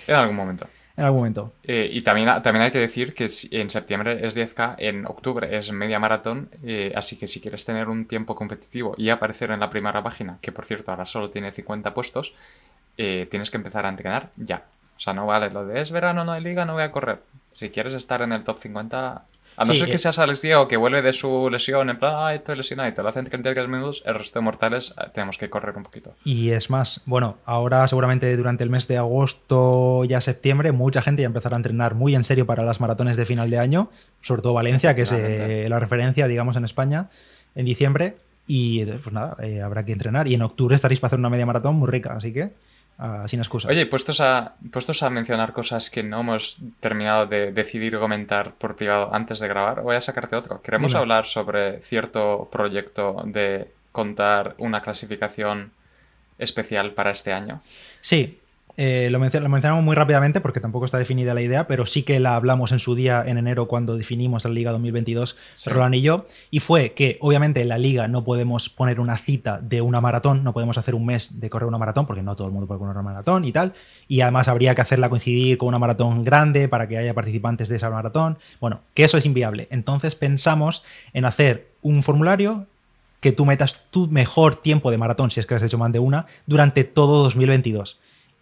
[0.06, 0.66] En algún momento.
[0.96, 1.52] En algún momento.
[1.62, 5.72] Eh, y también, también hay que decir que en septiembre es 10K, en octubre es
[5.72, 9.70] media maratón, eh, así que si quieres tener un tiempo competitivo y aparecer en la
[9.70, 12.34] primera página, que por cierto ahora solo tiene 50 puestos,
[12.98, 14.64] eh, tienes que empezar a entrenar ya.
[14.96, 17.22] O sea, no vale lo de es verano, no hay liga, no voy a correr.
[17.52, 19.24] Si quieres estar en el top 50,
[19.60, 22.36] a no ser que seas Alex Diego que vuelve de su lesión, en plan, ay,
[22.38, 25.36] estoy lesionado y te lo hacen cantidad de minutos, el resto de mortales eh, tenemos
[25.36, 26.14] que correr un poquito.
[26.24, 31.20] Y es más, bueno, ahora seguramente durante el mes de agosto, ya septiembre, mucha gente
[31.20, 33.90] ya empezará a entrenar muy en serio para las maratones de final de año,
[34.22, 37.10] sobre todo Valencia, que es eh, la referencia, digamos, en España,
[37.54, 38.16] en diciembre.
[38.46, 40.26] Y pues nada, eh, habrá que entrenar.
[40.26, 42.54] Y en octubre estaréis para hacer una media maratón muy rica, así que
[43.26, 43.70] Sin excusas.
[43.70, 48.76] Oye, puestos a, puestos a mencionar cosas que no hemos terminado de decidir comentar por
[48.76, 50.60] privado antes de grabar, voy a sacarte otro.
[50.60, 55.72] Queremos hablar sobre cierto proyecto de contar una clasificación
[56.38, 57.60] especial para este año.
[58.00, 58.39] Sí,
[58.76, 62.36] eh, lo, mencionamos muy rápidamente porque tampoco está definida la idea, pero sí que la
[62.36, 66.60] hablamos en su día en enero cuando definimos la Liga 2022, Roland y yo, y
[66.60, 70.52] fue que obviamente en la Liga no podemos poner una cita de una maratón, no
[70.52, 72.94] podemos hacer un mes de correr una maratón porque no todo el mundo puede correr
[72.94, 73.74] una maratón y tal,
[74.08, 77.76] y además habría que hacerla coincidir con una maratón grande para que haya participantes de
[77.76, 79.68] esa maratón, bueno, que eso es inviable.
[79.70, 82.66] Entonces pensamos en hacer un formulario
[83.20, 85.98] que tú metas tu mejor tiempo de maratón, si es que has hecho más de
[85.98, 87.98] una, durante todo 2022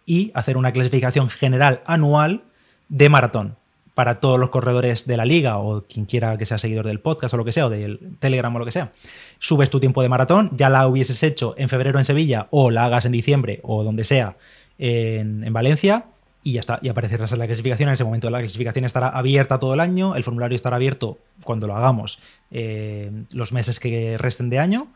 [0.09, 2.41] y hacer una clasificación general anual
[2.89, 3.57] de maratón
[3.93, 7.35] para todos los corredores de la liga o quien quiera que sea seguidor del podcast
[7.35, 8.91] o lo que sea, o del Telegram o lo que sea.
[9.37, 12.85] Subes tu tiempo de maratón, ya la hubieses hecho en febrero en Sevilla o la
[12.85, 14.35] hagas en diciembre o donde sea
[14.79, 16.05] en, Valencia
[16.41, 17.89] y ya está, y aparecerás en la clasificación.
[17.89, 21.67] En ese momento la clasificación estará abierta todo el año, el formulario estará abierto cuando
[21.67, 22.17] lo hagamos
[22.49, 24.87] eh, los meses que resten de año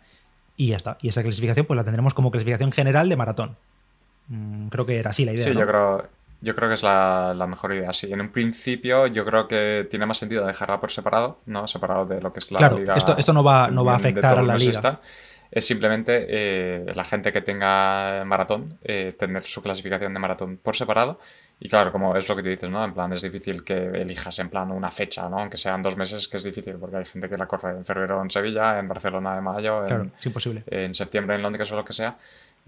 [0.57, 0.97] y ya está.
[1.03, 3.57] Y esa clasificación pues la tendremos como clasificación general de maratón.
[4.33, 5.43] Mm, creo que era así la idea.
[5.43, 6.07] Sí, yo, creo,
[6.41, 7.93] yo creo que es la, mejor idea.
[7.93, 11.67] Sí, en un principio yo creo que tiene más sentido dejarla por separado, ¿no?
[11.67, 12.95] Separado de lo que es la claro, liga.
[12.95, 14.99] Esto, esto no va, no va a afectar a la liga.
[15.51, 20.75] Es simplemente eh, la gente que tenga maratón, eh, tener su clasificación de maratón por
[20.75, 21.19] separado.
[21.59, 22.83] Y claro, como es lo que te dices, ¿no?
[22.83, 25.37] En plan, es difícil que elijas en plan una fecha, ¿no?
[25.37, 28.19] Aunque sean dos meses, que es difícil, porque hay gente que la corre en febrero
[28.23, 30.63] en Sevilla, en Barcelona de mayo, en, imposible.
[30.65, 32.17] en septiembre en Londres o lo que sea.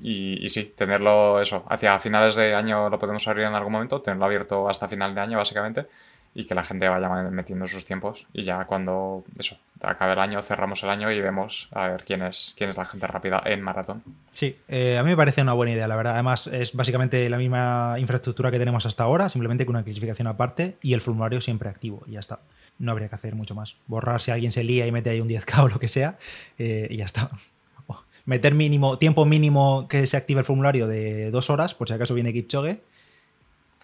[0.02, 4.26] Y, sí, tenerlo eso, hacia finales de año lo podemos abrir en algún momento, tenerlo
[4.26, 5.88] abierto hasta final de año básicamente
[6.38, 10.42] y que la gente vaya metiendo sus tiempos y ya cuando eso, acabe el año
[10.42, 13.62] cerramos el año y vemos a ver quién es, quién es la gente rápida en
[13.62, 14.04] maratón.
[14.34, 16.16] Sí, eh, a mí me parece una buena idea, la verdad.
[16.16, 20.76] Además es básicamente la misma infraestructura que tenemos hasta ahora, simplemente con una clasificación aparte
[20.82, 22.42] y el formulario siempre activo y ya está.
[22.80, 23.78] No habría que hacer mucho más.
[23.88, 26.18] Borrar si alguien se lía y mete ahí un 10K o lo que sea
[26.60, 27.32] eh, y ya está
[28.26, 32.14] meter mínimo, tiempo mínimo que se active el formulario de dos horas, por si acaso
[32.14, 32.82] viene Kipchoge.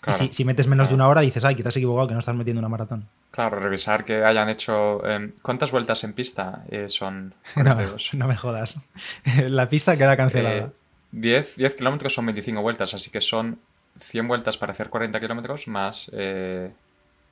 [0.07, 2.19] y si, metes menos de una hora, dices, ay, que te has equivocado, que no
[2.19, 3.07] estás metiendo una maratón.
[3.29, 5.05] Claro, revisar que hayan hecho.
[5.05, 7.33] Em, ¿Cuántas vueltas en pista eh, son?
[7.55, 7.75] No,
[8.13, 8.77] no, me jodas.
[9.47, 10.71] La pista queda cancelada.
[11.11, 13.59] 10, eh, kilómetros son 25 vueltas, así que son
[13.97, 16.09] 100 vueltas para hacer 40 kilómetros más.
[16.13, 16.71] Eh,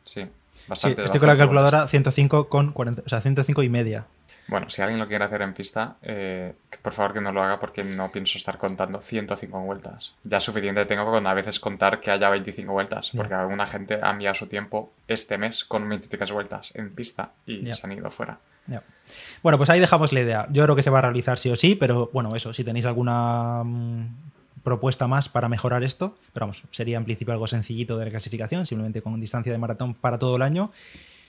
[0.03, 0.25] sí,
[0.67, 1.05] bastante.
[1.05, 4.05] estoy con la calculadora 105 con 40, o sea, 105 y media.
[4.49, 7.59] Bueno, si alguien lo quiere hacer en pista, eh, por favor que no lo haga
[7.59, 10.15] porque no pienso estar contando 105 vueltas.
[10.23, 14.11] Ya suficiente tengo con a veces contar que haya 25 vueltas, porque alguna gente ha
[14.11, 18.39] enviado su tiempo este mes con 23 vueltas en pista y se han ido fuera.
[19.41, 20.47] Bueno, pues ahí dejamos la idea.
[20.51, 22.85] Yo creo que se va a realizar sí o sí, pero bueno, eso, si tenéis
[22.85, 24.05] alguna mm,
[24.63, 28.65] propuesta más para mejorar esto, pero vamos, sería en principio algo sencillito de la clasificación,
[28.65, 30.71] simplemente con distancia de maratón para todo el año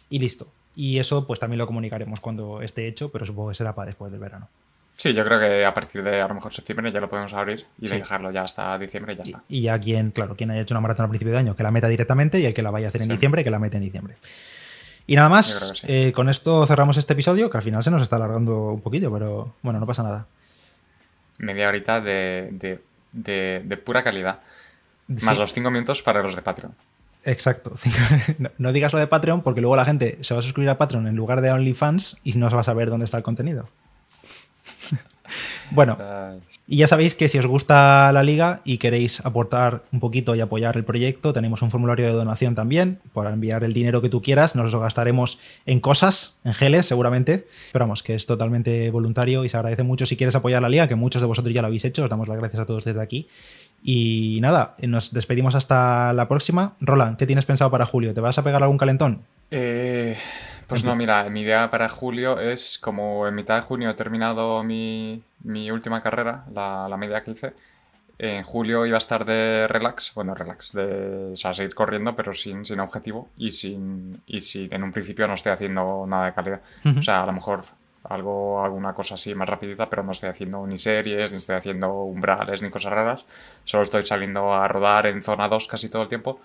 [0.09, 0.49] y listo.
[0.77, 4.11] Y eso pues también lo comunicaremos cuando esté hecho, pero supongo que será para después
[4.13, 4.49] del verano.
[5.01, 7.65] Sí, yo creo que a partir de a lo mejor septiembre ya lo podemos abrir
[7.81, 9.43] y dejarlo ya hasta diciembre y ya está.
[9.49, 11.71] Y, ya quien, claro, quien haya hecho una maratón al principio de año, que la
[11.71, 13.85] meta directamente y el que la vaya a hacer en diciembre, que la mete en
[13.85, 14.17] diciembre.
[15.07, 18.17] Y nada más, eh, con esto cerramos este episodio, que al final se nos está
[18.17, 20.27] alargando un poquillo, pero bueno, no pasa nada.
[21.39, 22.79] Media horita de,
[23.83, 24.41] pura calidad.
[25.09, 26.75] Más los cinco minutos para los de Patreon.
[27.25, 27.73] Exacto.
[28.59, 31.07] No, digas lo de Patreon porque luego la gente se va a suscribir a Patreon
[31.07, 33.69] en lugar de OnlyFans y no va a saber dónde está el contenido.
[35.73, 35.97] Bueno,
[36.67, 40.41] y ya sabéis que si os gusta la liga y queréis aportar un poquito y
[40.41, 44.21] apoyar el proyecto, tenemos un formulario de donación también para enviar el dinero que tú
[44.21, 44.57] quieras.
[44.57, 49.49] Nos lo gastaremos en cosas, en geles seguramente, pero vamos, que es totalmente voluntario y
[49.49, 51.85] se agradece mucho si quieres apoyar la liga, que muchos de vosotros ya lo habéis
[51.85, 52.03] hecho.
[52.03, 53.29] Os damos las gracias a todos desde aquí.
[53.83, 56.75] Y nada, nos despedimos hasta la próxima.
[56.81, 58.13] Roland, ¿qué tienes pensado para julio?
[58.13, 59.23] ¿Te vas a pegar algún calentón?
[59.51, 60.17] Eh,
[60.67, 64.63] pues no, mira, mi idea para julio es como en mitad de junio he terminado
[64.63, 65.23] mi,
[65.71, 67.53] última carrera, la, media que hice.
[68.19, 72.35] En julio iba a estar de relax, bueno, relax, de o sea, seguir corriendo, pero
[72.35, 76.35] sin, sin objetivo y sin, y sin, en un principio no estoy haciendo nada de
[76.35, 76.61] calidad.
[76.99, 77.63] O sea, a lo mejor
[78.11, 81.93] algo, alguna cosa así más rapidita, pero no estoy haciendo ni series, ni estoy haciendo
[82.03, 83.25] umbrales, ni cosas raras.
[83.65, 86.41] Solo estoy saliendo a rodar en zona 2 casi todo el tiempo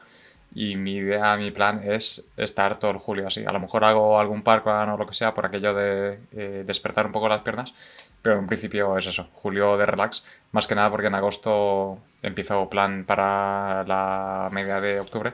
[0.54, 3.43] y mi idea, mi plan es estar todo el julio así.
[3.45, 7.06] A lo mejor hago algún parkour o lo que sea por aquello de eh, despertar
[7.06, 7.73] un poco las piernas,
[8.21, 10.23] pero en principio es eso, julio de relax.
[10.54, 15.34] Más que nada porque en agosto empiezo plan para la media de octubre.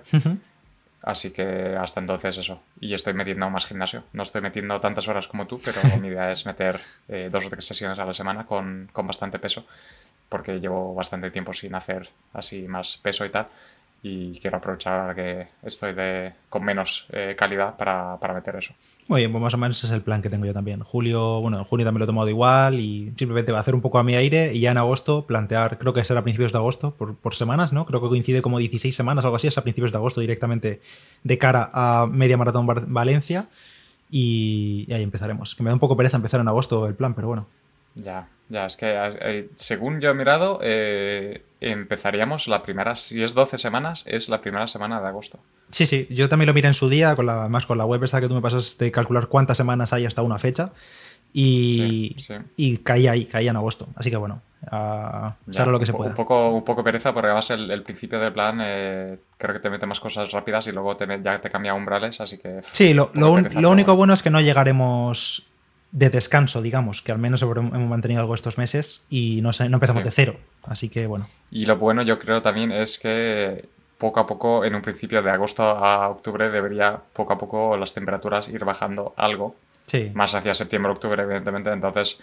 [1.03, 2.61] Así que hasta entonces eso.
[2.79, 4.03] Y estoy metiendo más gimnasio.
[4.13, 7.49] No estoy metiendo tantas horas como tú, pero mi idea es meter eh, dos o
[7.49, 9.65] tres sesiones a la semana con, con bastante peso,
[10.29, 13.47] porque llevo bastante tiempo sin hacer así más peso y tal
[14.03, 18.73] y quiero aprovechar ahora que estoy de, con menos eh, calidad para, para, meter eso.
[19.11, 20.79] Muy bien, pues más o menos ese es el plan que tengo yo también.
[20.83, 23.81] Julio, bueno, en junio también lo he tomado igual y simplemente va a hacer un
[23.81, 26.59] poco a mi aire y ya en agosto plantear, creo que será a principios de
[26.59, 27.85] agosto, por, por semanas, ¿no?
[27.85, 30.79] Creo que coincide como 16 semanas, algo así, es a principios de agosto directamente
[31.25, 33.49] de cara a Media Maratón Valencia
[34.09, 35.55] y, y ahí empezaremos.
[35.55, 37.47] Que me da un poco pereza empezar en agosto el plan, pero bueno.
[37.95, 43.33] Ya, ya, es que eh, según yo he mirado, eh, empezaríamos la primera, si es
[43.33, 45.39] 12 semanas, es la primera semana de agosto.
[45.69, 48.03] Sí, sí, yo también lo miré en su día, con la, más con la web
[48.03, 50.73] esa que tú me pasas de calcular cuántas semanas hay hasta una fecha.
[51.33, 52.13] Y,
[52.57, 53.87] y caía ahí, caía en agosto.
[53.95, 56.09] Así que bueno, a lo que se pueda.
[56.09, 59.61] Un poco, un poco pereza porque además el, el principio del plan eh, creo que
[59.61, 62.59] te mete más cosas rápidas y luego te, ya te cambia umbrales, así que...
[62.63, 65.47] Sí, lo, lo, lo único bueno es que no llegaremos
[65.91, 70.03] de descanso, digamos, que al menos hemos mantenido algo estos meses y no, no empezamos
[70.03, 70.37] de cero.
[70.63, 71.27] Así que bueno.
[71.49, 75.29] Y lo bueno yo creo también es que poco a poco, en un principio de
[75.29, 79.55] agosto a octubre, debería poco a poco las temperaturas ir bajando algo.
[79.85, 80.11] Sí.
[80.15, 81.69] Más hacia septiembre, octubre, evidentemente.
[81.71, 82.19] Entonces,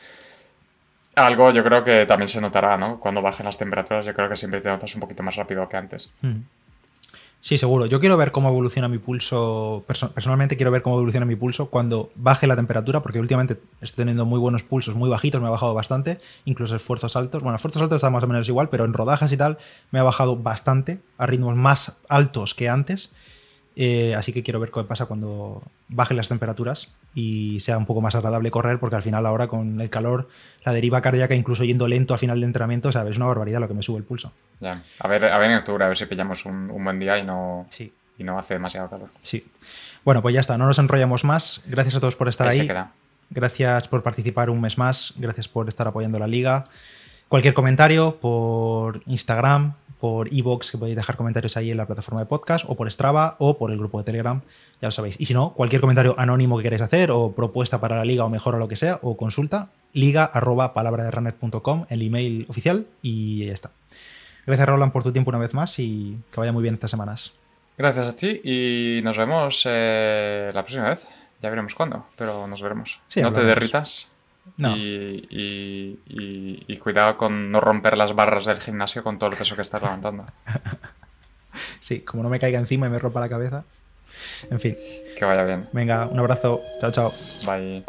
[1.15, 2.99] algo yo creo que también se notará, ¿no?
[2.99, 5.77] Cuando bajen las temperaturas, yo creo que siempre te notas un poquito más rápido que
[5.77, 6.13] antes.
[6.23, 6.41] Mm.
[7.41, 7.87] Sí, seguro.
[7.87, 9.85] Yo quiero ver cómo evoluciona mi pulso.
[9.87, 14.27] personalmente quiero ver cómo evoluciona mi pulso cuando baje la temperatura, porque últimamente estoy teniendo
[14.27, 17.43] muy buenos pulsos, muy bajitos, me ha bajado bastante, incluso esfuerzos altos.
[17.43, 19.59] Bueno, esfuerzos altos están más o menos igual, pero en rodajas y tal
[19.93, 23.13] me ha bajado bastante, a ritmos más altos que antes.
[23.81, 28.01] Eh, así que quiero ver qué pasa cuando bajen las temperaturas y sea un poco
[28.01, 30.29] más agradable correr, porque al final ahora con el calor,
[30.65, 33.13] la deriva cardíaca, incluso yendo lento al final de entrenamiento, ¿sabes?
[33.13, 34.33] es una barbaridad lo que me sube el pulso.
[34.59, 37.23] Ya, a ver, a ver en octubre, a ver si pillamos un, buen día y
[37.23, 37.69] no,
[38.19, 39.11] y no hace demasiado calor.
[39.23, 39.47] Sí.
[40.05, 41.63] Bueno, pues ya está, no nos enrollamos más.
[41.67, 42.69] Gracias a todos por estar ahí.
[43.31, 45.15] Gracias por participar un mes más.
[45.19, 46.65] Gracias por estar apoyando la liga.
[47.29, 52.27] Cualquier comentario por Instagram, por Evox, que podéis dejar comentarios ahí en la plataforma de
[52.27, 54.41] podcast, o por Strava, o por el grupo de Telegram,
[54.81, 55.21] ya lo sabéis.
[55.21, 58.31] Y si no, cualquier comentario anónimo que queráis hacer, o propuesta para la liga, o
[58.31, 63.53] mejor o lo que sea, o consulta, liga arroba palabraderunner.com, el email oficial, y ya
[63.53, 63.71] está.
[64.47, 67.33] Gracias, Roland, por tu tiempo una vez más y que vaya muy bien estas semanas.
[67.77, 71.07] Gracias a ti y nos vemos eh, la próxima vez.
[71.41, 73.01] Ya veremos cuándo, pero nos veremos.
[73.17, 74.11] no te derritas.
[74.57, 75.99] Y,
[76.79, 80.25] cuidado con no romper las barras del gimnasio con todo el peso que estás levantando.
[81.81, 83.65] sí, como no me caiga encima y me rompa la cabeza.
[84.51, 84.77] En fin.
[85.19, 85.69] Que vaya bien.
[85.73, 86.61] Venga, un abrazo.
[86.81, 87.13] Chao, chao.
[87.47, 87.85] Bye.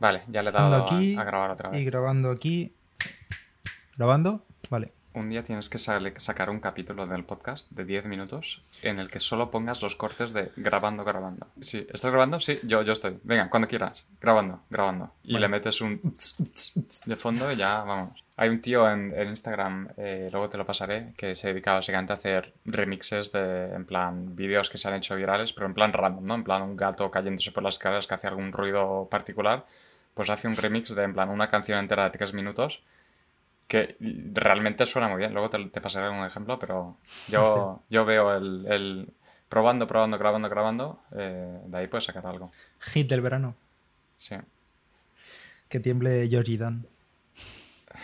[0.00, 1.80] Vale, ya le he dado aquí, a grabar otra vez.
[1.80, 2.72] Y grabando aquí.
[3.96, 4.42] ¿Grabando?
[4.70, 9.10] Vale un día tienes que sacar un capítulo del podcast de 10 minutos en el
[9.10, 11.46] que solo pongas los cortes de grabando, grabando.
[11.60, 12.40] Sí, ¿estás grabando?
[12.40, 13.18] Sí, yo, yo estoy.
[13.24, 14.06] Venga, cuando quieras.
[14.20, 15.12] Grabando, grabando.
[15.24, 16.00] Y le metes un
[17.06, 18.24] de fondo y ya vamos.
[18.36, 22.16] Hay un tío en, Instagram, eh, luego te lo pasaré, que se dedica básicamente a
[22.16, 26.24] hacer remixes de, en plan, vídeos que se han hecho virales, pero en plan random,
[26.24, 26.34] ¿no?
[26.36, 29.66] En plan, un gato cayéndose por las escaleras que hace algún ruido particular.
[30.14, 32.82] Pues hace un remix de, en plan, una canción entera de 3 minutos
[33.70, 35.32] que realmente suena muy bien.
[35.32, 36.96] Luego te, pasaré un ejemplo, pero
[37.28, 39.08] yo, yo veo el,
[39.48, 42.50] probando, probando, grabando, grabando, eh, de ahí puedes sacar algo.
[42.80, 43.54] Hit del verano.
[44.16, 44.34] Sí.
[45.68, 46.84] Que tiemble Georgie Dan.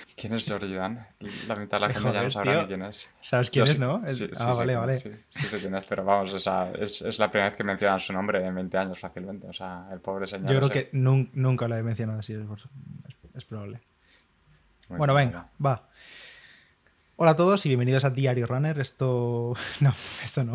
[0.17, 1.05] ¿Quién es Georgie Dan?
[1.49, 3.11] La mitad de la gente ya no sabrá ni quién es.
[3.21, 4.03] ¿Sabes quién es, no?
[4.39, 4.97] ah, vale, vale.
[4.99, 8.13] Sí, sí, sé quién es, pero vamos, es, es, la primera vez que mencionan su
[8.13, 9.49] nombre en 20 años fácilmente.
[9.49, 10.49] O sea, el pobre señor.
[10.49, 12.37] Yo creo que nunca lo he mencionado así,
[13.35, 13.81] es probable.
[14.89, 15.89] Bueno, venga, va.
[17.17, 18.79] Hola a todos y bienvenidos a Diario Runner.
[18.79, 19.55] Esto.
[19.81, 20.55] No, esto no.